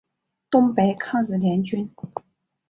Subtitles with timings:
[0.49, 1.87] 东北抗日联军。